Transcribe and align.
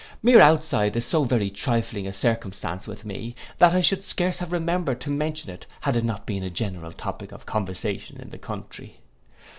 Mere 0.23 0.41
outside 0.41 0.95
is 0.95 1.05
so 1.05 1.25
very 1.25 1.51
trifling 1.51 2.07
a 2.07 2.11
circumstance 2.11 2.87
with 2.87 3.05
me, 3.05 3.35
that 3.59 3.75
I 3.75 3.81
should 3.81 4.03
scarce 4.03 4.39
have 4.39 4.51
remembered 4.51 4.99
to 5.01 5.11
mention 5.11 5.51
it, 5.51 5.67
had 5.81 5.95
it 5.95 6.03
not 6.03 6.25
been 6.25 6.41
a 6.41 6.49
general 6.49 6.91
topic 6.91 7.31
of 7.31 7.45
conversation 7.45 8.19
in 8.19 8.31
the 8.31 8.39
country. 8.39 8.99